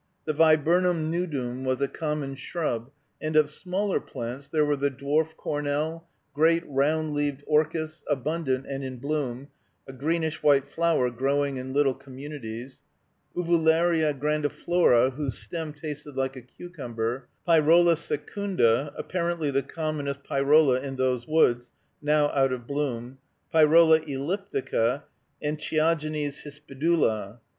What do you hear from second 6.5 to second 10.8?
round leaved orchis, abundant and in bloom (a greenish white